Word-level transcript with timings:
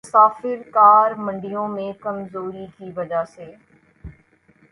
مسافر 0.05 0.61
کار 0.71 1.11
منڈیوں 1.17 1.67
میں 1.67 1.91
کمزوری 2.01 2.65
کی 2.77 2.91
وجہ 2.95 3.23
سے 3.25 3.45